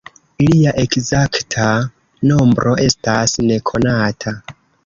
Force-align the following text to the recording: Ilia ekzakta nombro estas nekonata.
Ilia 0.45 0.71
ekzakta 0.83 1.67
nombro 2.31 2.75
estas 2.89 3.39
nekonata. 3.53 4.39